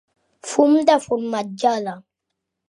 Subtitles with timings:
[0.51, 1.95] Fum de formatjada.